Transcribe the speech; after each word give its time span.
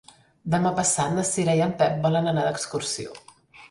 Demà 0.55 0.71
passat 0.79 1.13
na 1.19 1.27
Cira 1.33 1.57
i 1.61 1.63
en 1.69 1.79
Pep 1.85 2.03
volen 2.09 2.35
anar 2.35 2.51
d'excursió. 2.51 3.19